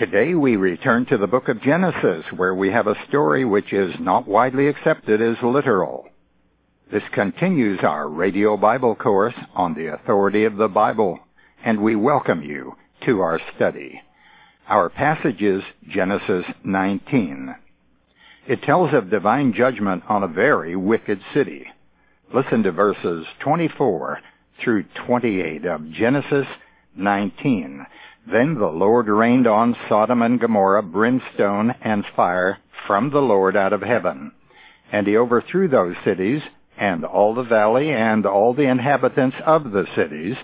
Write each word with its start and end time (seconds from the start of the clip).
Today 0.00 0.32
we 0.32 0.56
return 0.56 1.04
to 1.10 1.18
the 1.18 1.26
book 1.26 1.50
of 1.50 1.60
Genesis, 1.60 2.24
where 2.34 2.54
we 2.54 2.70
have 2.70 2.86
a 2.86 2.96
story 3.10 3.44
which 3.44 3.70
is 3.70 3.94
not 4.00 4.26
widely 4.26 4.66
accepted 4.66 5.20
as 5.20 5.36
literal. 5.42 6.08
This 6.90 7.02
continues 7.12 7.80
our 7.82 8.08
radio 8.08 8.56
Bible 8.56 8.94
course 8.94 9.34
on 9.54 9.74
the 9.74 9.92
authority 9.92 10.44
of 10.44 10.56
the 10.56 10.68
Bible, 10.68 11.20
and 11.62 11.82
we 11.82 11.96
welcome 11.96 12.42
you 12.42 12.76
to 13.04 13.20
our 13.20 13.38
study. 13.54 14.00
Our 14.68 14.88
passage 14.88 15.42
is 15.42 15.62
Genesis 15.86 16.46
19. 16.64 17.54
It 18.48 18.62
tells 18.62 18.94
of 18.94 19.10
divine 19.10 19.52
judgment 19.52 20.04
on 20.08 20.22
a 20.22 20.28
very 20.28 20.76
wicked 20.76 21.20
city. 21.34 21.66
Listen 22.34 22.62
to 22.62 22.72
verses 22.72 23.26
24 23.40 24.18
through 24.64 24.84
28 25.06 25.66
of 25.66 25.90
Genesis 25.90 26.46
19. 26.96 27.86
Then 28.30 28.54
the 28.54 28.66
Lord 28.66 29.08
rained 29.08 29.46
on 29.46 29.76
Sodom 29.88 30.22
and 30.22 30.38
Gomorrah 30.38 30.82
brimstone 30.82 31.74
and 31.80 32.04
fire 32.14 32.58
from 32.86 33.10
the 33.10 33.22
Lord 33.22 33.56
out 33.56 33.72
of 33.72 33.82
heaven. 33.82 34.32
And 34.92 35.06
he 35.06 35.16
overthrew 35.16 35.68
those 35.68 35.96
cities, 36.04 36.42
and 36.76 37.04
all 37.04 37.34
the 37.34 37.42
valley, 37.42 37.92
and 37.92 38.26
all 38.26 38.54
the 38.54 38.68
inhabitants 38.68 39.36
of 39.46 39.70
the 39.70 39.86
cities, 39.94 40.36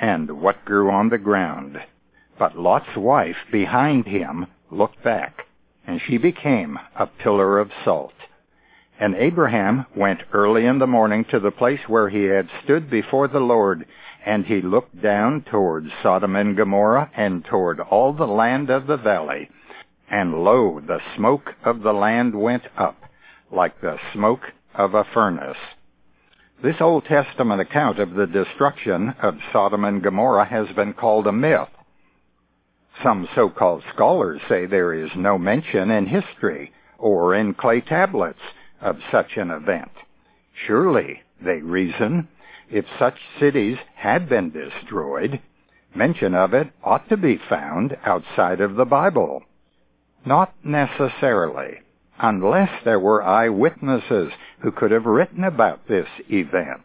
and 0.00 0.40
what 0.40 0.64
grew 0.64 0.90
on 0.90 1.08
the 1.08 1.18
ground. 1.18 1.78
But 2.38 2.58
Lot's 2.58 2.96
wife 2.96 3.36
behind 3.52 4.06
him 4.06 4.46
looked 4.70 5.02
back, 5.04 5.46
and 5.86 6.00
she 6.00 6.18
became 6.18 6.78
a 6.96 7.06
pillar 7.06 7.58
of 7.58 7.70
salt. 7.84 8.14
And 8.98 9.16
Abraham 9.16 9.86
went 9.96 10.22
early 10.32 10.66
in 10.66 10.78
the 10.78 10.86
morning 10.86 11.24
to 11.30 11.40
the 11.40 11.50
place 11.50 11.80
where 11.88 12.08
he 12.08 12.24
had 12.24 12.48
stood 12.62 12.88
before 12.88 13.26
the 13.26 13.40
Lord, 13.40 13.86
and 14.24 14.46
he 14.46 14.62
looked 14.62 15.02
down 15.02 15.42
toward 15.42 15.90
Sodom 16.02 16.36
and 16.36 16.56
Gomorrah, 16.56 17.10
and 17.16 17.44
toward 17.44 17.80
all 17.80 18.12
the 18.12 18.26
land 18.26 18.70
of 18.70 18.86
the 18.86 18.96
valley. 18.96 19.50
And 20.08 20.44
lo, 20.44 20.80
the 20.80 21.00
smoke 21.16 21.54
of 21.64 21.82
the 21.82 21.92
land 21.92 22.34
went 22.34 22.64
up, 22.76 22.96
like 23.50 23.80
the 23.80 23.98
smoke 24.12 24.52
of 24.74 24.94
a 24.94 25.04
furnace. 25.12 25.58
This 26.62 26.80
Old 26.80 27.04
Testament 27.06 27.60
account 27.60 27.98
of 27.98 28.14
the 28.14 28.26
destruction 28.26 29.14
of 29.20 29.38
Sodom 29.52 29.84
and 29.84 30.02
Gomorrah 30.02 30.46
has 30.46 30.68
been 30.76 30.92
called 30.92 31.26
a 31.26 31.32
myth. 31.32 31.68
Some 33.02 33.28
so-called 33.34 33.82
scholars 33.92 34.40
say 34.48 34.66
there 34.66 34.94
is 34.94 35.10
no 35.16 35.36
mention 35.36 35.90
in 35.90 36.06
history 36.06 36.72
or 36.96 37.34
in 37.34 37.54
clay 37.54 37.80
tablets 37.80 38.38
of 38.84 38.98
such 39.10 39.36
an 39.36 39.50
event. 39.50 39.90
Surely, 40.66 41.22
they 41.42 41.56
reason, 41.56 42.28
if 42.70 42.84
such 42.98 43.18
cities 43.40 43.78
had 43.96 44.28
been 44.28 44.50
destroyed, 44.50 45.40
mention 45.94 46.34
of 46.34 46.54
it 46.54 46.68
ought 46.84 47.08
to 47.08 47.16
be 47.16 47.40
found 47.48 47.96
outside 48.04 48.60
of 48.60 48.76
the 48.76 48.84
Bible. 48.84 49.42
Not 50.24 50.54
necessarily, 50.62 51.80
unless 52.18 52.70
there 52.84 53.00
were 53.00 53.22
eyewitnesses 53.22 54.32
who 54.60 54.70
could 54.70 54.90
have 54.90 55.06
written 55.06 55.44
about 55.44 55.88
this 55.88 56.08
event. 56.28 56.84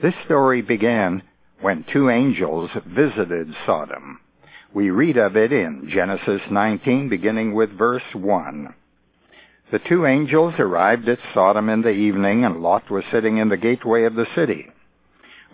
This 0.00 0.14
story 0.24 0.62
began 0.62 1.22
when 1.60 1.84
two 1.92 2.10
angels 2.10 2.70
visited 2.84 3.54
Sodom. 3.64 4.18
We 4.74 4.90
read 4.90 5.16
of 5.16 5.36
it 5.36 5.52
in 5.52 5.88
Genesis 5.92 6.40
19, 6.50 7.08
beginning 7.08 7.54
with 7.54 7.70
verse 7.76 8.14
1. 8.14 8.74
The 9.72 9.78
two 9.78 10.04
angels 10.04 10.52
arrived 10.58 11.08
at 11.08 11.18
Sodom 11.32 11.70
in 11.70 11.80
the 11.80 11.92
evening, 11.92 12.44
and 12.44 12.62
Lot 12.62 12.90
was 12.90 13.04
sitting 13.10 13.38
in 13.38 13.48
the 13.48 13.56
gateway 13.56 14.04
of 14.04 14.14
the 14.14 14.26
city. 14.34 14.70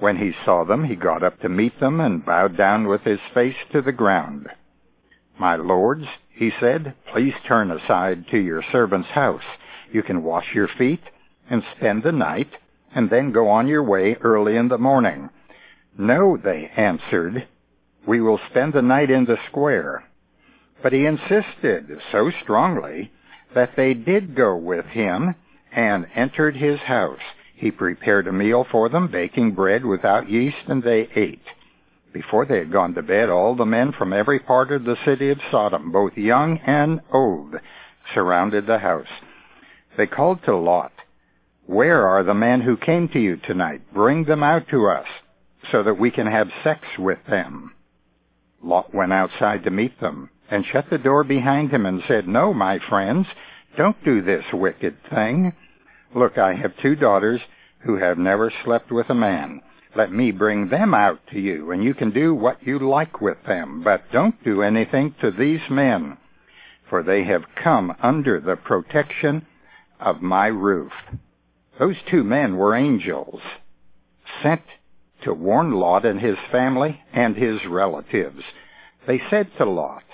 When 0.00 0.16
he 0.16 0.34
saw 0.44 0.64
them, 0.64 0.82
he 0.82 0.96
got 0.96 1.22
up 1.22 1.38
to 1.40 1.48
meet 1.48 1.78
them 1.78 2.00
and 2.00 2.26
bowed 2.26 2.56
down 2.56 2.88
with 2.88 3.02
his 3.02 3.20
face 3.32 3.54
to 3.70 3.80
the 3.80 3.92
ground. 3.92 4.48
My 5.38 5.54
lords, 5.54 6.06
he 6.30 6.50
said, 6.58 6.94
please 7.12 7.34
turn 7.46 7.70
aside 7.70 8.26
to 8.32 8.38
your 8.38 8.64
servant's 8.72 9.10
house. 9.10 9.44
You 9.92 10.02
can 10.02 10.24
wash 10.24 10.52
your 10.52 10.66
feet 10.66 11.02
and 11.48 11.62
spend 11.76 12.02
the 12.02 12.10
night, 12.10 12.50
and 12.92 13.10
then 13.10 13.30
go 13.30 13.48
on 13.48 13.68
your 13.68 13.84
way 13.84 14.16
early 14.20 14.56
in 14.56 14.66
the 14.66 14.78
morning. 14.78 15.30
No, 15.96 16.36
they 16.36 16.72
answered, 16.76 17.46
we 18.04 18.20
will 18.20 18.40
spend 18.50 18.72
the 18.72 18.82
night 18.82 19.12
in 19.12 19.26
the 19.26 19.38
square. 19.48 20.02
But 20.82 20.92
he 20.92 21.06
insisted 21.06 22.00
so 22.10 22.32
strongly 22.42 23.12
that 23.54 23.76
they 23.76 23.94
did 23.94 24.34
go 24.34 24.56
with 24.56 24.84
him 24.86 25.34
and 25.72 26.06
entered 26.14 26.56
his 26.56 26.78
house. 26.80 27.20
He 27.54 27.70
prepared 27.70 28.26
a 28.28 28.32
meal 28.32 28.66
for 28.70 28.88
them, 28.88 29.08
baking 29.08 29.52
bread 29.52 29.84
without 29.84 30.30
yeast, 30.30 30.68
and 30.68 30.82
they 30.82 31.08
ate. 31.14 31.44
Before 32.12 32.46
they 32.46 32.58
had 32.58 32.72
gone 32.72 32.94
to 32.94 33.02
bed, 33.02 33.28
all 33.28 33.54
the 33.54 33.66
men 33.66 33.92
from 33.92 34.12
every 34.12 34.38
part 34.38 34.70
of 34.70 34.84
the 34.84 34.96
city 35.04 35.30
of 35.30 35.40
Sodom, 35.50 35.92
both 35.92 36.16
young 36.16 36.58
and 36.58 37.00
old, 37.12 37.56
surrounded 38.14 38.66
the 38.66 38.78
house. 38.78 39.08
They 39.96 40.06
called 40.06 40.42
to 40.44 40.56
Lot, 40.56 40.92
Where 41.66 42.06
are 42.06 42.22
the 42.22 42.34
men 42.34 42.60
who 42.60 42.76
came 42.76 43.08
to 43.08 43.18
you 43.18 43.36
tonight? 43.36 43.82
Bring 43.92 44.24
them 44.24 44.42
out 44.42 44.68
to 44.68 44.88
us, 44.88 45.06
so 45.70 45.82
that 45.82 45.98
we 45.98 46.10
can 46.10 46.26
have 46.26 46.50
sex 46.64 46.80
with 46.98 47.18
them. 47.28 47.72
Lot 48.62 48.94
went 48.94 49.12
outside 49.12 49.64
to 49.64 49.70
meet 49.70 50.00
them 50.00 50.30
and 50.50 50.64
shut 50.66 50.88
the 50.90 50.98
door 50.98 51.24
behind 51.24 51.70
him 51.70 51.86
and 51.86 52.02
said, 52.08 52.26
No, 52.26 52.54
my 52.54 52.78
friends, 52.88 53.26
don't 53.76 54.02
do 54.04 54.22
this 54.22 54.44
wicked 54.52 54.96
thing. 55.10 55.52
Look, 56.14 56.38
I 56.38 56.54
have 56.54 56.76
two 56.78 56.96
daughters 56.96 57.40
who 57.80 57.96
have 57.96 58.18
never 58.18 58.52
slept 58.64 58.90
with 58.90 59.10
a 59.10 59.14
man. 59.14 59.60
Let 59.94 60.12
me 60.12 60.30
bring 60.30 60.68
them 60.68 60.94
out 60.94 61.20
to 61.32 61.40
you, 61.40 61.70
and 61.70 61.82
you 61.82 61.94
can 61.94 62.10
do 62.10 62.34
what 62.34 62.66
you 62.66 62.78
like 62.78 63.20
with 63.20 63.38
them, 63.46 63.82
but 63.82 64.10
don't 64.12 64.42
do 64.44 64.62
anything 64.62 65.14
to 65.20 65.30
these 65.30 65.60
men, 65.70 66.16
for 66.88 67.02
they 67.02 67.24
have 67.24 67.44
come 67.62 67.94
under 68.02 68.40
the 68.40 68.56
protection 68.56 69.46
of 70.00 70.22
my 70.22 70.46
roof. 70.46 70.92
Those 71.78 71.96
two 72.10 72.24
men 72.24 72.56
were 72.56 72.74
angels, 72.74 73.40
sent 74.42 74.62
to 75.22 75.32
warn 75.32 75.72
Lot 75.72 76.04
and 76.04 76.20
his 76.20 76.38
family 76.50 77.00
and 77.12 77.36
his 77.36 77.64
relatives. 77.66 78.42
They 79.06 79.20
said 79.30 79.48
to 79.58 79.64
Lot, 79.64 80.04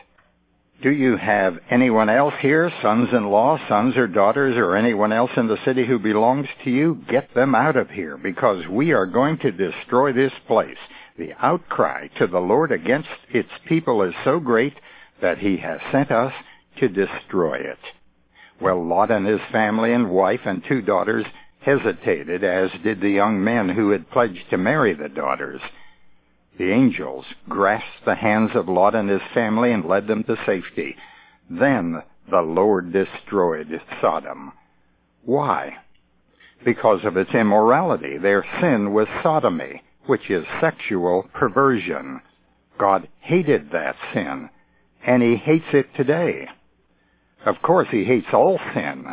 do 0.83 0.91
you 0.91 1.17
have 1.17 1.59
anyone 1.71 2.11
else 2.11 2.35
here, 2.41 2.71
sons-in-law, 2.83 3.69
sons 3.69 3.97
or 3.97 4.07
daughters, 4.07 4.57
or 4.57 4.77
anyone 4.77 5.13
else 5.13 5.31
in 5.37 5.47
the 5.47 5.63
city 5.65 5.87
who 5.87 5.99
belongs 5.99 6.49
to 6.65 6.71
you? 6.71 7.03
Get 7.09 7.33
them 7.35 7.55
out 7.55 7.77
of 7.77 7.91
here, 7.91 8.17
because 8.17 8.67
we 8.69 8.93
are 8.93 9.07
going 9.07 9.39
to 9.39 9.51
destroy 9.51 10.13
this 10.13 10.33
place. 10.47 10.77
The 11.17 11.33
outcry 11.39 12.09
to 12.19 12.27
the 12.27 12.41
Lord 12.41 12.73
against 12.73 13.09
its 13.31 13.49
people 13.67 14.03
is 14.03 14.15
so 14.25 14.41
great 14.41 14.75
that 15.23 15.39
he 15.39 15.57
has 15.59 15.81
sent 15.91 16.11
us 16.11 16.33
to 16.81 16.89
destroy 16.89 17.59
it. 17.59 17.79
Well, 18.61 18.85
Lot 18.85 19.11
and 19.11 19.27
his 19.27 19.41
family 19.53 19.93
and 19.93 20.11
wife 20.11 20.41
and 20.45 20.63
two 20.65 20.83
daughters 20.83 21.25
hesitated, 21.61 22.45
as 22.45 22.71
did 22.83 23.01
the 23.01 23.11
young 23.11 23.43
men 23.43 23.69
who 23.69 23.91
had 23.91 24.11
pledged 24.11 24.51
to 24.51 24.59
marry 24.59 24.93
the 24.93 25.09
daughters. 25.09 25.61
The 26.57 26.71
angels 26.71 27.25
grasped 27.49 28.05
the 28.05 28.15
hands 28.15 28.53
of 28.55 28.69
Lot 28.69 28.95
and 28.95 29.09
his 29.09 29.23
family 29.33 29.73
and 29.73 29.85
led 29.85 30.07
them 30.07 30.23
to 30.25 30.37
safety. 30.47 30.97
Then 31.51 32.03
the 32.31 32.43
Lord 32.43 32.93
destroyed 32.93 33.81
Sodom. 34.01 34.53
Why? 35.25 35.79
Because 36.65 37.05
of 37.05 37.17
its 37.17 37.35
immorality. 37.35 38.19
Their 38.19 38.45
sin 38.61 38.93
was 38.93 39.09
sodomy, 39.23 39.83
which 40.07 40.31
is 40.31 40.47
sexual 40.61 41.29
perversion. 41.35 42.21
God 42.79 43.09
hated 43.21 43.71
that 43.73 43.97
sin, 44.13 44.49
and 45.05 45.23
he 45.23 45.37
hates 45.37 45.73
it 45.73 45.95
today. 45.97 46.49
Of 47.45 47.61
course, 47.63 47.89
he 47.91 48.05
hates 48.05 48.33
all 48.33 48.59
sin, 48.73 49.07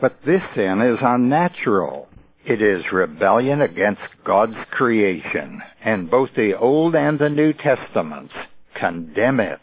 but 0.00 0.18
this 0.24 0.42
sin 0.54 0.80
is 0.82 0.98
unnatural. 1.00 2.08
It 2.44 2.60
is 2.60 2.90
rebellion 2.90 3.60
against 3.60 4.02
God's 4.24 4.56
creation, 4.70 5.62
and 5.80 6.10
both 6.10 6.30
the 6.34 6.54
Old 6.54 6.96
and 6.96 7.18
the 7.18 7.28
New 7.28 7.52
Testaments 7.52 8.34
condemn 8.74 9.38
it 9.38 9.60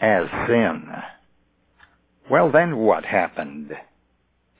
as 0.00 0.28
sin. 0.46 0.92
Well 2.28 2.50
then 2.50 2.76
what 2.76 3.06
happened? 3.06 3.74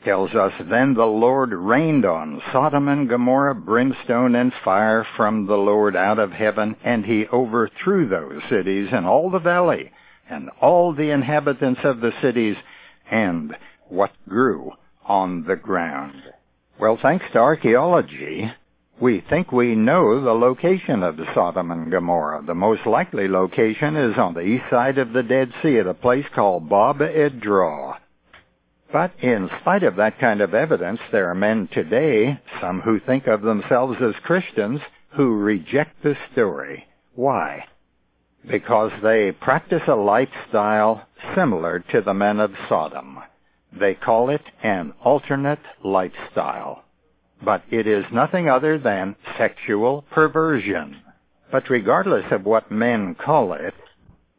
Tells 0.03 0.35
us, 0.35 0.53
then 0.71 0.95
the 0.95 1.05
Lord 1.05 1.53
rained 1.53 2.07
on 2.07 2.41
Sodom 2.53 2.89
and 2.89 3.09
Gomorrah 3.09 3.55
brimstone 3.55 4.35
and 4.35 4.53
fire 4.65 5.07
from 5.17 5.47
the 5.47 5.59
Lord 5.59 5.95
out 5.95 6.19
of 6.19 6.33
heaven, 6.33 6.77
and 6.83 7.05
he 7.05 7.27
overthrew 7.27 8.09
those 8.09 8.41
cities 8.49 8.89
and 8.93 9.05
all 9.05 9.29
the 9.29 9.41
valley, 9.41 9.93
and 10.31 10.49
all 10.63 10.95
the 10.95 11.11
inhabitants 11.11 11.81
of 11.85 12.01
the 12.01 12.13
cities, 12.23 12.57
and 13.11 13.55
what 13.89 14.13
grew 14.27 14.73
on 15.05 15.45
the 15.45 15.57
ground. 15.57 16.23
Well, 16.81 16.99
thanks 17.01 17.25
to 17.33 17.39
archaeology, 17.39 18.53
we 19.01 19.21
think 19.21 19.51
we 19.51 19.75
know 19.75 20.21
the 20.21 20.33
location 20.33 21.03
of 21.03 21.19
Sodom 21.35 21.71
and 21.71 21.91
Gomorrah. 21.91 22.43
The 22.47 22.55
most 22.55 22.87
likely 22.87 23.29
location 23.29 23.97
is 23.97 24.17
on 24.17 24.35
the 24.35 24.41
east 24.41 24.65
side 24.71 24.99
of 24.99 25.13
the 25.13 25.23
Dead 25.23 25.53
Sea 25.63 25.79
at 25.79 25.87
a 25.87 25.95
place 25.95 26.27
called 26.35 26.69
Bab 26.69 27.03
edh-Dhra. 27.03 27.99
But 28.93 29.13
in 29.21 29.51
spite 29.61 29.83
of 29.83 29.97
that 29.97 30.19
kind 30.19 30.41
of 30.41 30.55
evidence, 30.55 31.01
there 31.11 31.29
are 31.31 31.35
men 31.35 31.69
today, 31.73 32.41
some 32.61 32.81
who 32.81 33.01
think 33.01 33.27
of 33.27 33.43
themselves 33.43 33.99
as 34.01 34.15
Christians, 34.23 34.81
who 35.11 35.37
reject 35.37 36.03
the 36.03 36.17
story. 36.33 36.87
Why? 37.15 37.65
because 38.47 38.93
they 39.03 39.33
practice 39.33 39.83
a 39.89 39.95
lifestyle 39.95 41.07
similar 41.35 41.81
to 41.91 42.01
the 42.01 42.15
men 42.15 42.41
of 42.41 42.53
Sodom. 42.69 43.19
They 43.73 43.95
call 43.95 44.31
it 44.31 44.43
an 44.63 44.95
alternate 45.05 45.61
lifestyle. 45.85 46.85
But 47.43 47.63
it 47.71 47.87
is 47.87 48.05
nothing 48.13 48.49
other 48.49 48.79
than 48.79 49.17
sexual 49.37 50.03
perversion. 50.11 50.97
But 51.53 51.71
regardless 51.71 52.25
of 52.31 52.45
what 52.45 52.71
men 52.71 53.15
call 53.15 53.53
it, 53.53 53.75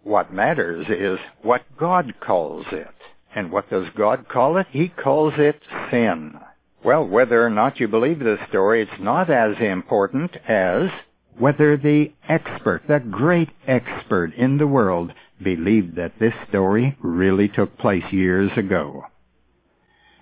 what 0.03 0.33
matters 0.33 0.87
is 0.89 1.19
what 1.41 1.61
God 1.77 2.13
calls 2.19 2.65
it. 2.71 2.87
And 3.35 3.51
what 3.51 3.69
does 3.69 3.87
God 3.95 4.27
call 4.27 4.57
it? 4.57 4.67
He 4.71 4.89
calls 4.89 5.33
it 5.37 5.61
sin. 5.91 6.39
Well, 6.83 7.05
whether 7.05 7.45
or 7.45 7.49
not 7.49 7.79
you 7.79 7.87
believe 7.87 8.19
this 8.19 8.39
story, 8.49 8.81
it's 8.81 9.01
not 9.01 9.29
as 9.29 9.57
important 9.59 10.35
as 10.47 10.89
whether 11.37 11.77
the 11.77 12.11
expert, 12.27 12.83
the 12.87 12.99
great 12.99 13.49
expert 13.67 14.33
in 14.35 14.57
the 14.57 14.67
world, 14.67 15.13
believed 15.41 15.95
that 15.95 16.19
this 16.19 16.33
story 16.49 16.97
really 17.01 17.47
took 17.47 17.77
place 17.77 18.03
years 18.11 18.51
ago. 18.57 19.05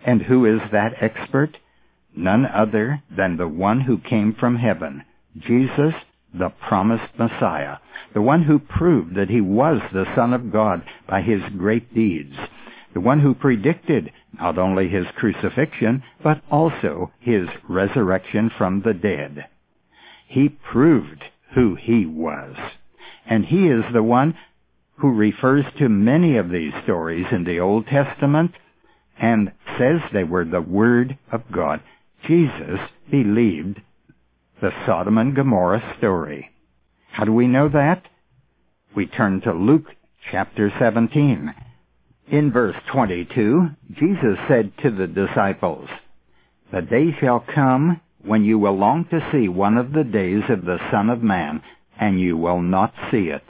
And 0.08 0.22
who 0.22 0.46
is 0.46 0.62
that 0.72 0.94
expert? 1.02 1.58
None 2.16 2.46
other 2.46 3.04
than 3.16 3.36
the 3.36 3.48
one 3.50 3.82
who 3.82 3.98
came 3.98 4.34
from 4.34 4.56
heaven, 4.56 5.04
Jesus, 5.38 5.94
the 6.34 6.50
promised 6.50 7.20
Messiah, 7.20 7.78
the 8.14 8.22
one 8.22 8.44
who 8.44 8.58
proved 8.58 9.16
that 9.16 9.30
he 9.30 9.42
was 9.42 9.82
the 9.92 10.06
Son 10.16 10.34
of 10.34 10.52
God 10.52 10.82
by 11.10 11.22
his 11.22 11.42
great 11.58 11.94
deeds, 11.94 12.36
the 12.94 13.02
one 13.02 13.20
who 13.20 13.34
predicted 13.34 14.14
not 14.40 14.58
only 14.58 14.88
his 14.88 15.06
crucifixion, 15.18 16.02
but 16.24 16.42
also 16.50 17.12
his 17.20 17.50
resurrection 17.68 18.50
from 18.58 18.82
the 18.82 18.94
dead. 18.94 19.46
He 20.26 20.48
proved 20.48 21.22
who 21.54 21.76
he 21.76 22.06
was. 22.06 22.56
And 23.26 23.46
he 23.46 23.68
is 23.68 23.84
the 23.92 24.04
one 24.04 24.36
who 25.00 25.12
refers 25.12 25.66
to 25.80 25.90
many 25.90 26.38
of 26.38 26.50
these 26.50 26.74
stories 26.84 27.28
in 27.32 27.44
the 27.44 27.60
Old 27.60 27.88
Testament 27.88 28.54
and 29.20 29.52
says 29.78 30.02
they 30.12 30.24
were 30.24 30.46
the 30.46 30.62
Word 30.62 31.18
of 31.32 31.42
God. 31.52 31.82
Jesus 32.28 32.80
believed 33.10 33.82
the 34.62 34.72
Sodom 34.86 35.18
and 35.18 35.36
Gomorrah 35.36 35.96
story. 35.98 36.50
How 37.12 37.26
do 37.26 37.34
we 37.34 37.48
know 37.48 37.70
that? 37.70 38.04
We 38.96 39.06
turn 39.06 39.42
to 39.42 39.54
Luke 39.54 39.86
chapter 40.32 40.72
17. 40.80 41.54
In 42.30 42.52
verse 42.52 42.76
22, 42.92 43.70
Jesus 43.94 44.38
said 44.48 44.74
to 44.84 44.92
the 44.92 45.08
disciples, 45.08 45.90
The 46.74 46.82
day 46.82 47.16
shall 47.20 47.40
come 47.40 48.02
when 48.24 48.44
you 48.44 48.60
will 48.60 48.78
long 48.78 49.06
to 49.06 49.26
see 49.32 49.48
one 49.48 49.78
of 49.78 49.94
the 49.94 50.04
days 50.04 50.44
of 50.50 50.66
the 50.66 50.80
Son 50.92 51.10
of 51.10 51.24
Man, 51.24 51.62
and 52.00 52.20
you 52.20 52.36
will 52.36 52.62
not 52.62 52.94
see 53.10 53.30
it. 53.30 53.44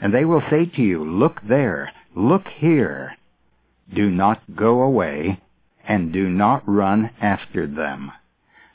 And 0.00 0.14
they 0.14 0.24
will 0.24 0.42
say 0.50 0.66
to 0.66 0.82
you, 0.82 1.04
Look 1.04 1.40
there, 1.48 1.90
look 2.14 2.46
here. 2.58 3.16
Do 3.92 4.10
not 4.10 4.56
go 4.56 4.82
away, 4.82 5.40
and 5.86 6.12
do 6.12 6.28
not 6.28 6.62
run 6.66 7.10
after 7.20 7.66
them. 7.66 8.12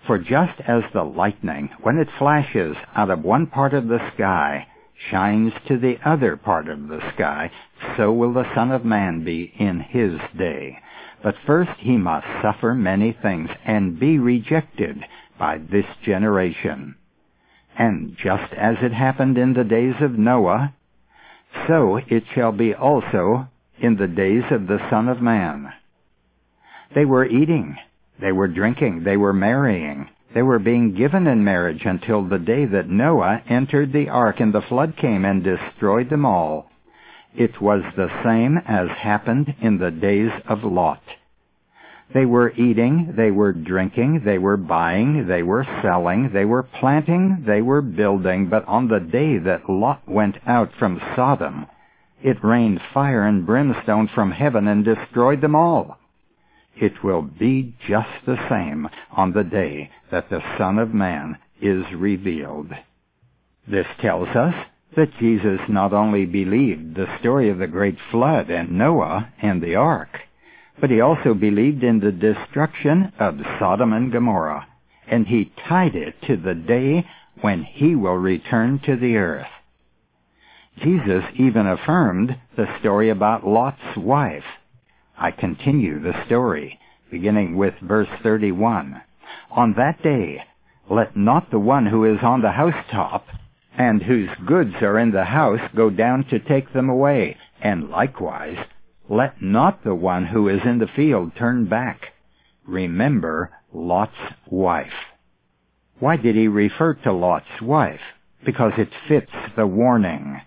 For 0.06 0.18
just 0.18 0.60
as 0.62 0.84
the 0.94 1.04
lightning, 1.04 1.70
when 1.82 1.98
it 1.98 2.10
flashes 2.18 2.76
out 2.96 3.10
of 3.10 3.24
one 3.24 3.48
part 3.48 3.74
of 3.74 3.88
the 3.88 4.12
sky, 4.14 4.68
shines 5.10 5.54
to 5.68 5.78
the 5.78 5.98
other 6.04 6.36
part 6.36 6.68
of 6.68 6.88
the 6.88 7.02
sky, 7.14 7.52
so 7.96 8.12
will 8.12 8.34
the 8.34 8.54
Son 8.54 8.72
of 8.72 8.86
Man 8.86 9.24
be 9.24 9.54
in 9.58 9.80
his 9.80 10.20
day. 10.38 10.80
But 11.22 11.36
first 11.46 11.80
he 11.80 11.98
must 11.98 12.28
suffer 12.42 12.74
many 12.74 13.12
things 13.12 13.50
and 13.66 14.00
be 14.00 14.18
rejected 14.20 15.04
by 15.38 15.58
this 15.58 15.86
generation. 16.04 16.96
And 17.78 18.16
just 18.18 18.54
as 18.54 18.78
it 18.82 18.94
happened 18.94 19.38
in 19.38 19.54
the 19.54 19.64
days 19.64 19.96
of 20.02 20.18
Noah, 20.18 20.74
so 21.68 21.98
it 22.08 22.24
shall 22.34 22.52
be 22.52 22.74
also 22.74 23.48
in 23.81 23.96
the 23.96 24.08
days 24.08 24.44
of 24.52 24.68
the 24.68 24.80
Son 24.90 25.08
of 25.08 25.22
Man. 25.22 25.74
They 26.94 27.06
were 27.06 27.26
eating, 27.26 27.78
they 28.20 28.31
were 28.31 28.48
drinking, 28.48 29.04
they 29.04 29.18
were 29.18 29.34
marrying, 29.34 30.10
they 30.34 30.42
were 30.42 30.60
being 30.60 30.94
given 30.94 31.28
in 31.28 31.44
marriage 31.44 31.86
until 31.86 32.24
the 32.24 32.40
day 32.40 32.66
that 32.66 32.90
Noah 32.90 33.42
entered 33.48 33.92
the 33.92 34.10
ark 34.10 34.40
and 34.40 34.54
the 34.54 34.62
flood 34.62 34.96
came 34.98 35.26
and 35.26 35.44
destroyed 35.44 36.10
them 36.10 36.26
all. 36.26 36.70
It 37.36 37.62
was 37.62 37.84
the 37.96 38.10
same 38.24 38.58
as 38.58 38.90
happened 38.90 39.56
in 39.62 39.78
the 39.78 39.92
days 39.92 40.31
of 40.48 40.64
Lot. 40.64 41.02
They 42.12 42.26
were 42.26 42.52
eating, 42.54 43.14
they 43.16 43.30
were 43.30 43.54
drinking, 43.54 44.22
they 44.26 44.40
were 44.40 44.58
buying, 44.58 45.28
they 45.28 45.44
were 45.44 45.66
selling, 45.84 46.31
they 46.34 46.46
were 46.46 46.64
planting, 46.64 47.44
they 47.46 47.62
were 47.62 47.84
building, 47.84 48.50
but 48.50 48.66
on 48.68 48.88
the 48.88 49.00
day 49.00 49.38
that 49.38 49.70
Lot 49.70 50.08
went 50.08 50.38
out 50.48 50.72
from 50.80 51.00
Sodom, 51.16 51.68
it 52.21 52.44
rained 52.44 52.81
fire 52.94 53.25
and 53.25 53.45
brimstone 53.45 54.07
from 54.13 54.31
heaven 54.31 54.68
and 54.68 54.83
destroyed 54.86 55.42
them 55.42 55.56
all 55.56 56.00
it 56.81 57.04
will 57.04 57.21
be 57.21 57.74
just 57.88 58.25
the 58.25 58.38
same 58.50 58.88
on 59.12 59.33
the 59.33 59.44
day 59.44 59.89
that 60.12 60.30
the 60.30 60.42
Son 60.57 60.80
of 60.80 60.94
Man 60.94 61.38
is 61.62 61.86
revealed. 61.94 62.71
This 63.68 63.88
tells 64.01 64.30
us 64.30 64.56
that 64.95 65.18
Jesus 65.19 65.60
not 65.68 65.94
only 65.94 66.25
believed 66.25 66.95
the 66.95 67.19
story 67.19 67.50
of 67.50 67.60
the 67.60 67.68
great 67.68 67.98
flood 68.12 68.50
and 68.50 68.71
Noah 68.71 69.31
and 69.42 69.62
the 69.62 69.75
ark, 69.75 70.19
but 70.80 70.89
he 70.89 71.01
also 71.01 71.33
believed 71.33 71.83
in 71.83 72.00
the 72.00 72.12
destruction 72.12 73.12
of 73.19 73.38
Sodom 73.60 73.94
and 73.94 74.12
Gomorrah, 74.12 74.68
and 75.07 75.27
he 75.27 75.51
tied 75.68 75.95
it 75.95 76.16
to 76.27 76.38
the 76.38 76.56
day 76.56 77.06
when 77.42 77.63
he 77.63 77.95
will 77.95 78.16
return 78.16 78.80
to 78.86 78.95
the 78.95 79.18
earth. 79.18 79.48
Jesus 80.81 81.24
even 81.36 81.68
affirmed 81.68 82.38
the 82.56 82.68
story 82.80 83.10
about 83.10 83.46
Lot's 83.46 83.98
wife 83.98 84.44
I 85.22 85.31
continue 85.31 86.00
the 86.00 86.26
story, 86.28 86.80
beginning 87.12 87.58
with 87.58 87.74
verse 87.81 88.08
31. 88.24 89.02
On 89.52 89.74
that 89.74 90.02
day, 90.02 90.46
let 90.90 91.18
not 91.18 91.52
the 91.52 91.60
one 91.60 91.88
who 91.88 92.06
is 92.06 92.20
on 92.24 92.42
the 92.42 92.52
housetop 92.52 93.28
and 93.78 94.02
whose 94.02 94.30
goods 94.46 94.76
are 94.81 94.98
in 94.98 95.12
the 95.12 95.26
house 95.26 95.60
go 95.76 95.90
down 95.90 96.24
to 96.30 96.40
take 96.40 96.72
them 96.72 96.88
away, 96.88 97.36
and 97.62 97.90
likewise, 97.90 98.58
let 99.10 99.42
not 99.42 99.84
the 99.84 99.94
one 99.94 100.26
who 100.26 100.48
is 100.48 100.62
in 100.64 100.80
the 100.80 100.88
field 100.88 101.34
turn 101.36 101.66
back. 101.66 102.14
Remember 102.66 103.52
Lot's 103.74 104.14
wife. 104.50 104.94
Why 106.00 106.16
did 106.16 106.36
he 106.36 106.48
refer 106.48 106.94
to 106.94 107.12
Lot's 107.12 107.62
wife? 107.62 108.00
Because 108.46 108.74
it 108.78 108.90
fits 109.10 109.34
the 109.58 109.68
warning. 109.68 110.40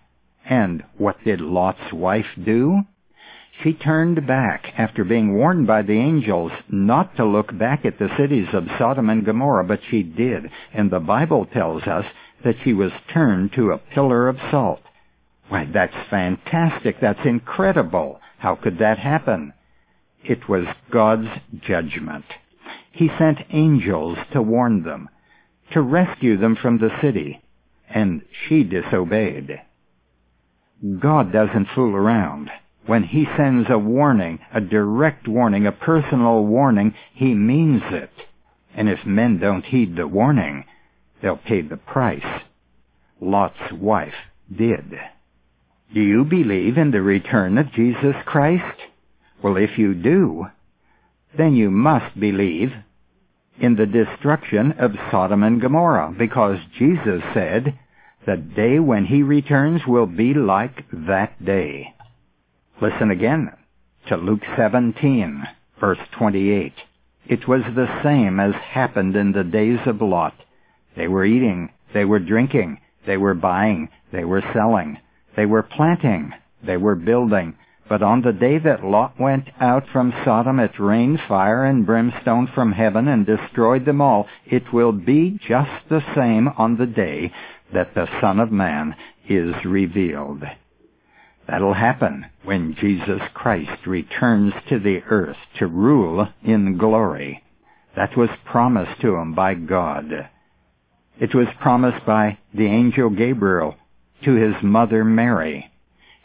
And 0.48 0.84
what 0.96 1.22
did 1.24 1.40
Lot's 1.40 1.92
wife 1.92 2.26
do? 2.42 2.82
She 3.62 3.74
turned 3.74 4.26
back 4.26 4.72
after 4.76 5.04
being 5.04 5.34
warned 5.34 5.66
by 5.66 5.82
the 5.82 5.98
angels 5.98 6.52
not 6.68 7.16
to 7.16 7.24
look 7.24 7.56
back 7.56 7.84
at 7.84 7.98
the 7.98 8.10
cities 8.16 8.48
of 8.52 8.66
Sodom 8.78 9.08
and 9.08 9.24
Gomorrah, 9.24 9.64
but 9.64 9.80
she 9.88 10.02
did. 10.02 10.50
And 10.72 10.90
the 10.90 11.00
Bible 11.00 11.46
tells 11.46 11.84
us 11.84 12.06
that 12.44 12.56
she 12.64 12.72
was 12.72 12.92
turned 13.12 13.52
to 13.52 13.70
a 13.70 13.78
pillar 13.78 14.28
of 14.28 14.38
salt. 14.50 14.80
Why, 15.48 15.66
that's 15.66 15.94
fantastic. 16.08 16.98
That's 17.00 17.24
incredible. 17.24 18.20
How 18.38 18.56
could 18.56 18.78
that 18.78 18.98
happen? 18.98 19.52
It 20.24 20.48
was 20.48 20.66
God's 20.90 21.28
judgment. 21.60 22.24
He 22.90 23.08
sent 23.18 23.38
angels 23.50 24.18
to 24.32 24.42
warn 24.42 24.82
them, 24.82 25.08
to 25.72 25.80
rescue 25.80 26.36
them 26.36 26.56
from 26.56 26.78
the 26.78 26.90
city, 27.00 27.42
and 27.88 28.22
she 28.30 28.64
disobeyed. 28.64 29.60
God 31.00 31.32
doesn't 31.32 31.68
fool 31.74 31.94
around. 31.94 32.50
When 32.86 33.04
he 33.04 33.26
sends 33.36 33.68
a 33.70 33.78
warning, 33.78 34.40
a 34.52 34.60
direct 34.60 35.28
warning, 35.28 35.66
a 35.66 35.72
personal 35.72 36.44
warning, 36.44 36.94
he 37.14 37.34
means 37.34 37.82
it. 37.90 38.10
And 38.74 38.88
if 38.88 39.06
men 39.06 39.38
don't 39.38 39.64
heed 39.64 39.96
the 39.96 40.08
warning, 40.08 40.64
they'll 41.20 41.36
pay 41.36 41.60
the 41.60 41.76
price. 41.76 42.42
Lot's 43.20 43.72
wife 43.72 44.14
did. 44.54 44.98
Do 45.94 46.00
you 46.00 46.24
believe 46.24 46.76
in 46.76 46.90
the 46.90 47.02
return 47.02 47.58
of 47.58 47.72
Jesus 47.72 48.16
Christ? 48.24 48.80
Well, 49.42 49.56
if 49.56 49.78
you 49.78 49.94
do, 49.94 50.46
then 51.36 51.54
you 51.54 51.70
must 51.70 52.18
believe 52.18 52.72
in 53.60 53.76
the 53.76 53.86
destruction 53.86 54.72
of 54.72 54.92
Sodom 55.10 55.42
and 55.42 55.60
Gomorrah, 55.60 56.14
because 56.18 56.58
Jesus 56.78 57.22
said, 57.34 57.78
the 58.26 58.36
day 58.36 58.78
when 58.78 59.06
he 59.06 59.22
returns 59.22 59.82
will 59.86 60.06
be 60.06 60.32
like 60.34 60.84
that 60.92 61.44
day. 61.44 61.94
Listen 62.80 63.10
again 63.10 63.50
to 64.08 64.16
Luke 64.16 64.42
17, 64.56 65.42
verse 65.80 65.98
28. 66.18 66.72
It 67.26 67.48
was 67.48 67.62
the 67.74 68.02
same 68.02 68.40
as 68.40 68.54
happened 68.54 69.16
in 69.16 69.32
the 69.32 69.44
days 69.44 69.80
of 69.86 70.00
Lot. 70.00 70.34
They 70.96 71.08
were 71.08 71.24
eating, 71.24 71.70
they 71.94 72.04
were 72.04 72.18
drinking, 72.18 72.78
they 73.06 73.16
were 73.16 73.34
buying, 73.34 73.88
they 74.12 74.24
were 74.24 74.42
selling, 74.52 74.98
they 75.36 75.46
were 75.46 75.62
planting, 75.62 76.32
they 76.64 76.76
were 76.76 76.94
building. 76.94 77.56
But 77.88 78.02
on 78.02 78.22
the 78.22 78.32
day 78.32 78.58
that 78.58 78.84
Lot 78.84 79.18
went 79.20 79.48
out 79.60 79.84
from 79.92 80.14
Sodom, 80.24 80.58
it 80.60 80.78
rained 80.78 81.20
fire 81.28 81.64
and 81.64 81.84
brimstone 81.84 82.48
from 82.54 82.72
heaven 82.72 83.08
and 83.08 83.26
destroyed 83.26 83.84
them 83.84 84.00
all. 84.00 84.26
It 84.46 84.72
will 84.72 84.92
be 84.92 85.38
just 85.46 85.88
the 85.88 86.02
same 86.14 86.48
on 86.56 86.76
the 86.76 86.86
day 86.86 87.32
that 87.72 87.94
the 87.94 88.08
Son 88.20 88.40
of 88.40 88.52
Man 88.52 88.94
is 89.28 89.54
revealed. 89.64 90.42
That'll 91.48 91.74
happen 91.74 92.26
when 92.44 92.74
Jesus 92.74 93.20
Christ 93.34 93.86
returns 93.86 94.54
to 94.68 94.78
the 94.78 95.02
earth 95.10 95.36
to 95.58 95.66
rule 95.66 96.28
in 96.42 96.78
glory. 96.78 97.42
That 97.96 98.16
was 98.16 98.30
promised 98.44 99.00
to 99.00 99.16
him 99.16 99.34
by 99.34 99.54
God. 99.54 100.28
It 101.20 101.34
was 101.34 101.48
promised 101.60 102.06
by 102.06 102.38
the 102.54 102.66
angel 102.66 103.10
Gabriel 103.10 103.76
to 104.24 104.34
his 104.34 104.62
mother 104.62 105.04
Mary. 105.04 105.70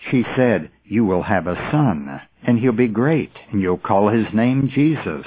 She 0.09 0.23
said, 0.35 0.71
You 0.85 1.03
will 1.05 1.23
have 1.23 1.47
a 1.47 1.69
son, 1.71 2.21
and 2.43 2.59
he'll 2.59 2.71
be 2.71 2.87
great, 2.87 3.33
and 3.51 3.59
you'll 3.61 3.77
call 3.77 4.09
his 4.09 4.33
name 4.33 4.69
Jesus, 4.73 5.25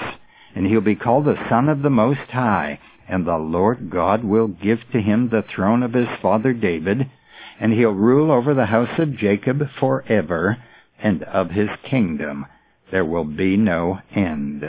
and 0.55 0.65
he'll 0.65 0.81
be 0.81 0.95
called 0.95 1.25
the 1.25 1.47
Son 1.49 1.69
of 1.69 1.81
the 1.81 1.89
Most 1.89 2.29
High, 2.31 2.79
and 3.11 3.27
the 3.27 3.37
Lord 3.37 3.89
God 3.89 4.23
will 4.23 4.47
give 4.47 4.79
to 4.93 5.01
him 5.01 5.27
the 5.27 5.43
throne 5.53 5.83
of 5.83 5.91
his 5.91 6.07
father 6.21 6.53
David, 6.53 7.11
and 7.59 7.73
he'll 7.73 7.91
rule 7.91 8.31
over 8.31 8.53
the 8.53 8.67
house 8.67 8.97
of 8.97 9.17
Jacob 9.17 9.69
forever, 9.77 10.57
and 10.97 11.21
of 11.23 11.51
his 11.51 11.69
kingdom 11.83 12.45
there 12.89 13.03
will 13.03 13.25
be 13.25 13.57
no 13.57 13.99
end. 14.15 14.63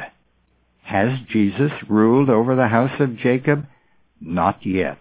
Has 0.82 1.20
Jesus 1.28 1.70
ruled 1.88 2.28
over 2.28 2.56
the 2.56 2.66
house 2.66 3.00
of 3.00 3.16
Jacob? 3.16 3.64
Not 4.20 4.66
yet. 4.66 4.98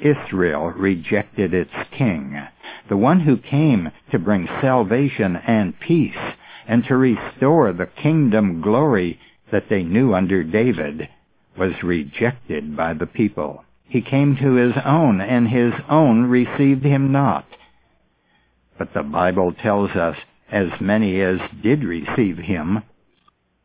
Israel 0.00 0.70
rejected 0.70 1.54
its 1.54 1.70
king, 1.96 2.40
the 2.88 2.96
one 2.96 3.20
who 3.20 3.36
came 3.36 3.92
to 4.10 4.18
bring 4.18 4.48
salvation 4.60 5.36
and 5.36 5.78
peace, 5.78 6.34
and 6.66 6.84
to 6.86 6.96
restore 6.96 7.72
the 7.72 7.86
kingdom 7.86 8.60
glory 8.60 9.20
that 9.52 9.68
they 9.68 9.84
knew 9.84 10.12
under 10.12 10.42
David, 10.42 11.08
was 11.58 11.82
rejected 11.82 12.76
by 12.76 12.94
the 12.94 13.06
people. 13.06 13.64
He 13.88 14.00
came 14.02 14.36
to 14.36 14.54
his 14.54 14.74
own, 14.84 15.20
and 15.20 15.48
his 15.48 15.72
own 15.88 16.24
received 16.24 16.84
him 16.84 17.10
not. 17.10 17.46
But 18.78 18.94
the 18.94 19.02
Bible 19.02 19.52
tells 19.52 19.90
us, 19.90 20.16
as 20.50 20.80
many 20.80 21.20
as 21.20 21.40
did 21.62 21.82
receive 21.82 22.38
him, 22.38 22.82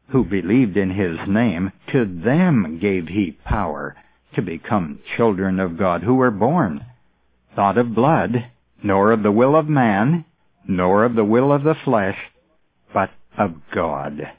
who 0.09 0.23
believed 0.23 0.77
in 0.77 0.91
his 0.91 1.17
name, 1.27 1.71
to 1.91 2.05
them 2.05 2.79
gave 2.79 3.07
he 3.07 3.31
power 3.45 3.95
to 4.35 4.41
become 4.41 4.99
children 5.15 5.59
of 5.59 5.77
God, 5.77 6.03
who 6.03 6.15
were 6.15 6.31
born, 6.31 6.85
not 7.55 7.77
of 7.77 7.93
blood, 7.93 8.49
nor 8.81 9.11
of 9.11 9.23
the 9.23 9.31
will 9.31 9.55
of 9.55 9.67
man, 9.69 10.25
nor 10.67 11.03
of 11.03 11.15
the 11.15 11.23
will 11.23 11.51
of 11.51 11.63
the 11.63 11.75
flesh, 11.75 12.17
but 12.93 13.11
of 13.37 13.55
God. 13.71 14.31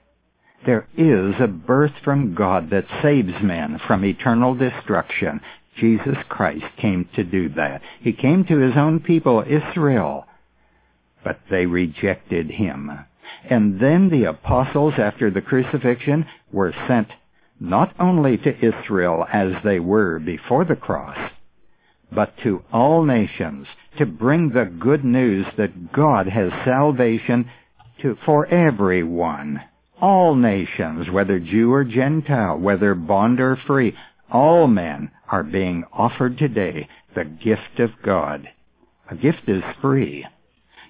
There 0.67 0.87
is 0.97 1.35
a 1.41 1.47
birth 1.47 1.93
from 2.03 2.35
God 2.35 2.71
that 2.71 2.87
saves 3.03 3.43
men 3.43 3.79
from 3.87 4.05
eternal 4.05 4.55
destruction. 4.55 5.41
Jesus 5.77 6.17
Christ 6.29 6.65
came 6.77 7.09
to 7.17 7.25
do 7.25 7.49
that. 7.51 7.83
He 8.01 8.13
came 8.13 8.45
to 8.45 8.59
his 8.59 8.77
own 8.77 9.01
people, 9.01 9.45
Israel, 9.47 10.27
but 11.23 11.41
they 11.51 11.67
rejected 11.67 12.51
him. 12.51 12.91
And 13.49 13.81
then 13.81 14.09
the 14.09 14.25
apostles, 14.25 14.95
after 14.97 15.31
the 15.31 15.43
crucifixion, 15.43 16.27
were 16.53 16.73
sent 16.89 17.09
not 17.61 17.95
only 17.99 18.39
to 18.39 18.59
Israel 18.65 19.27
as 19.31 19.53
they 19.65 19.81
were 19.81 20.19
before 20.19 20.65
the 20.65 20.77
cross, 20.77 21.19
but 22.11 22.37
to 22.39 22.63
all 22.73 23.05
nations 23.05 23.67
to 23.99 24.07
bring 24.07 24.51
the 24.51 24.65
good 24.65 25.05
news 25.05 25.47
that 25.57 25.93
God 25.93 26.27
has 26.29 26.51
salvation 26.65 27.51
to, 28.01 28.17
for 28.25 28.47
everyone. 28.47 29.61
All 30.07 30.35
nations, 30.35 31.09
whether 31.09 31.41
Jew 31.41 31.73
or 31.73 31.83
Gentile, 31.83 32.59
whether 32.59 32.95
bond 32.95 33.41
or 33.41 33.57
free, 33.57 33.97
all 34.31 34.67
men 34.67 35.11
are 35.31 35.43
being 35.43 35.83
offered 35.95 36.37
today 36.37 36.91
the 37.15 37.25
gift 37.25 37.81
of 37.81 37.89
God. 38.05 38.47
A 39.11 39.15
gift 39.15 39.49
is 39.49 39.63
free. 39.81 40.27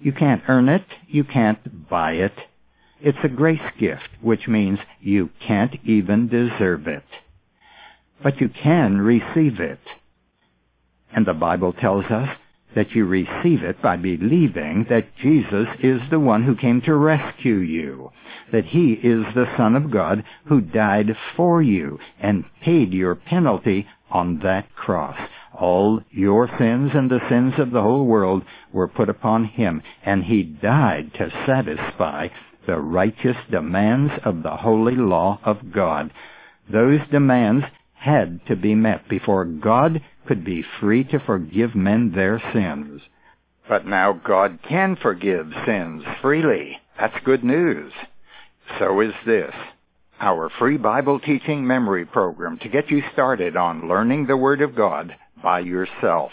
You 0.00 0.10
can't 0.10 0.42
earn 0.48 0.68
it. 0.68 0.84
You 1.06 1.22
can't 1.22 1.88
buy 1.88 2.14
it. 2.14 2.32
It's 3.00 3.18
a 3.22 3.28
grace 3.28 3.70
gift, 3.78 4.08
which 4.20 4.48
means 4.48 4.80
you 5.00 5.30
can't 5.46 5.76
even 5.84 6.26
deserve 6.26 6.88
it. 6.88 7.04
But 8.20 8.40
you 8.40 8.48
can 8.48 9.00
receive 9.00 9.60
it. 9.60 9.78
And 11.14 11.24
the 11.24 11.34
Bible 11.34 11.72
tells 11.72 12.06
us 12.06 12.30
that 12.74 12.92
you 12.92 13.04
receive 13.04 13.62
it 13.62 13.80
by 13.80 13.96
believing 13.96 14.86
that 14.88 15.16
Jesus 15.16 15.68
is 15.80 16.00
the 16.10 16.20
one 16.20 16.42
who 16.42 16.56
came 16.56 16.80
to 16.82 16.94
rescue 16.94 17.56
you, 17.56 18.10
that 18.52 18.64
he 18.64 18.92
is 18.92 19.24
the 19.34 19.52
Son 19.56 19.76
of 19.76 19.90
God 19.90 20.24
who 20.46 20.60
died 20.60 21.16
for 21.36 21.62
you 21.62 21.98
and 22.20 22.44
paid 22.62 22.92
your 22.92 23.14
penalty 23.14 23.86
on 24.10 24.40
that 24.40 24.74
cross. 24.74 25.18
All 25.52 26.00
your 26.10 26.48
sins 26.58 26.90
and 26.94 27.10
the 27.10 27.26
sins 27.28 27.54
of 27.58 27.70
the 27.70 27.82
whole 27.82 28.06
world 28.06 28.42
were 28.72 28.88
put 28.88 29.08
upon 29.08 29.44
him, 29.44 29.82
and 30.04 30.24
he 30.24 30.42
died 30.42 31.12
to 31.14 31.30
satisfy 31.46 32.28
the 32.66 32.78
righteous 32.78 33.36
demands 33.50 34.12
of 34.24 34.42
the 34.42 34.56
holy 34.56 34.96
law 34.96 35.38
of 35.44 35.72
God. 35.72 36.10
Those 36.70 37.00
demands 37.10 37.64
had 38.04 38.38
to 38.46 38.54
be 38.54 38.74
met 38.74 39.08
before 39.08 39.46
God 39.46 40.02
could 40.26 40.44
be 40.44 40.62
free 40.78 41.04
to 41.04 41.18
forgive 41.18 41.74
men 41.74 42.12
their 42.12 42.40
sins. 42.52 43.00
But 43.66 43.86
now 43.86 44.12
God 44.12 44.58
can 44.68 44.96
forgive 44.96 45.50
sins 45.66 46.04
freely. 46.20 46.78
That's 46.98 47.24
good 47.24 47.42
news. 47.42 47.92
So 48.78 49.00
is 49.00 49.14
this 49.24 49.54
our 50.20 50.50
free 50.58 50.76
Bible 50.76 51.18
teaching 51.18 51.66
memory 51.66 52.04
program 52.04 52.58
to 52.58 52.68
get 52.68 52.90
you 52.90 53.02
started 53.12 53.56
on 53.56 53.88
learning 53.88 54.26
the 54.26 54.36
Word 54.36 54.60
of 54.60 54.76
God 54.76 55.16
by 55.42 55.60
yourself. 55.60 56.30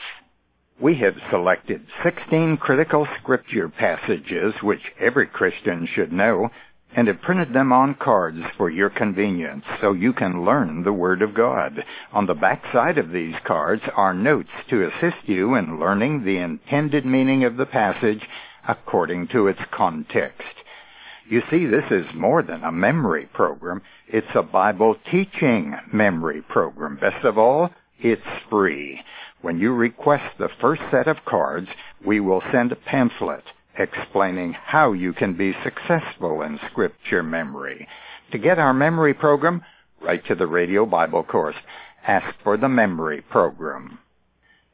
We 0.80 0.96
have 1.00 1.16
selected 1.30 1.86
16 2.04 2.58
critical 2.58 3.08
scripture 3.22 3.70
passages 3.70 4.54
which 4.62 4.82
every 5.00 5.28
Christian 5.28 5.88
should 5.94 6.12
know 6.12 6.50
and 6.94 7.08
have 7.08 7.22
printed 7.22 7.54
them 7.54 7.72
on 7.72 7.96
cards 7.96 8.40
for 8.58 8.70
your 8.70 8.90
convenience 8.90 9.64
so 9.80 9.94
you 9.94 10.14
can 10.14 10.44
learn 10.44 10.84
the 10.84 10.94
Word 10.94 11.22
of 11.22 11.34
God. 11.34 11.84
On 12.12 12.26
the 12.26 12.34
back 12.34 12.64
side 12.74 12.98
of 12.98 13.12
these 13.12 13.36
cards 13.46 13.84
are 13.96 14.14
notes 14.14 14.50
to 14.70 14.88
assist 14.88 15.28
you 15.28 15.56
in 15.56 15.80
learning 15.80 16.24
the 16.24 16.38
intended 16.38 17.06
meaning 17.06 17.44
of 17.44 17.58
the 17.58 17.66
passage 17.66 18.28
according 18.68 19.28
to 19.30 19.48
its 19.48 19.62
context. 19.72 20.44
You 21.30 21.42
see, 21.50 21.66
this 21.66 21.86
is 21.92 22.14
more 22.14 22.44
than 22.44 22.64
a 22.64 22.72
memory 22.72 23.30
program. 23.34 23.82
It's 24.08 24.36
a 24.36 24.44
Bible 24.44 24.98
teaching 25.10 25.76
memory 25.94 26.42
program. 26.42 26.98
Best 26.98 27.24
of 27.24 27.38
all, 27.38 27.70
it's 28.00 28.22
free. 28.50 29.02
When 29.42 29.58
you 29.58 29.74
request 29.74 30.38
the 30.38 30.50
first 30.60 30.82
set 30.92 31.08
of 31.08 31.24
cards, 31.26 31.68
we 32.06 32.20
will 32.20 32.44
send 32.52 32.72
a 32.72 32.76
pamphlet 32.76 33.44
explaining 33.78 34.54
how 34.54 34.94
you 34.94 35.14
can 35.14 35.34
be 35.34 35.56
successful 35.64 36.42
in 36.42 36.60
scripture 36.70 37.24
memory. 37.24 37.88
To 38.32 38.38
get 38.38 38.60
our 38.60 38.74
memory 38.74 39.14
program, 39.14 39.64
write 40.02 40.26
to 40.28 40.36
the 40.36 40.48
Radio 40.48 40.86
Bible 40.86 41.24
Course. 41.24 41.56
Ask 42.06 42.36
for 42.44 42.58
the 42.58 42.70
memory 42.70 43.22
program. 43.22 44.00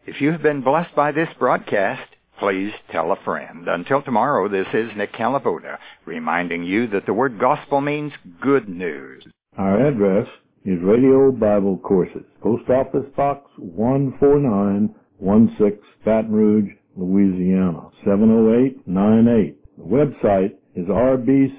If 0.05 0.21
you 0.21 0.31
have 0.31 0.41
been 0.41 0.61
blessed 0.61 0.95
by 0.95 1.11
this 1.11 1.29
broadcast, 1.37 2.15
please 2.39 2.71
tell 2.91 3.11
a 3.11 3.23
friend. 3.23 3.67
Until 3.67 4.01
tomorrow, 4.01 4.47
this 4.47 4.67
is 4.73 4.95
Nick 4.95 5.13
Calaboda, 5.13 5.77
reminding 6.05 6.63
you 6.63 6.87
that 6.87 7.05
the 7.05 7.13
word 7.13 7.39
gospel 7.39 7.81
means 7.81 8.13
good 8.41 8.69
news. 8.69 9.25
Our 9.57 9.87
address 9.87 10.27
is 10.63 10.79
Radio 10.81 11.31
Bible 11.31 11.77
Courses, 11.77 12.23
Post 12.41 12.69
Office 12.69 13.05
Box 13.15 13.49
14916, 13.57 15.79
Baton 16.05 16.31
Rouge, 16.31 16.71
Louisiana, 16.97 17.89
70898. 18.03 19.77
The 19.77 19.83
website 19.83 20.55
is 20.75 20.87
rbcword.org. 20.87 21.57